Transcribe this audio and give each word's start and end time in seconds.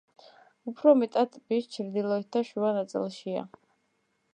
უფრო 0.71 0.93
მეტად 1.01 1.29
ტბის 1.37 1.69
ჩრდილოეთ 1.77 2.33
და 2.37 2.45
შუა 2.51 2.77
ნაწილშია. 2.79 3.49